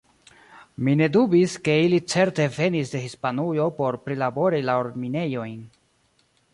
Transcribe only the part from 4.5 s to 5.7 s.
la orminejojn.